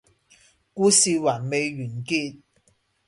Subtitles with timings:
[0.03, 0.07] 故事還
[1.49, 2.39] 未完結